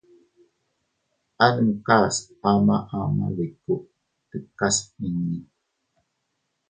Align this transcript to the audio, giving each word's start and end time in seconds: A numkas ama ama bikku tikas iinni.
A 1.45 1.47
numkas 1.55 2.15
ama 2.51 2.75
ama 2.99 3.25
bikku 3.35 3.75
tikas 4.29 4.77
iinni. 5.05 5.39